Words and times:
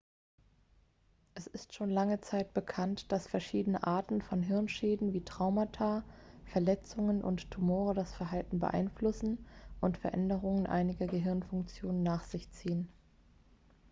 es 1.35 1.45
ist 1.45 1.75
schon 1.75 1.91
lange 1.91 2.19
zeit 2.21 2.55
bekannt 2.55 3.11
dass 3.11 3.27
verschiedene 3.27 3.85
arten 3.85 4.23
von 4.23 4.41
hirnschäden 4.41 5.13
wie 5.13 5.23
traumata 5.23 6.03
verletzungen 6.45 7.21
und 7.23 7.51
tumore 7.51 7.93
das 7.93 8.11
verhalten 8.15 8.57
beeinflussen 8.57 9.45
und 9.79 9.99
veränderungen 9.99 10.65
einiger 10.65 11.05
gehirnfunktionen 11.05 12.01
nach 12.01 12.23
sich 12.23 12.49
ziehen 12.49 12.89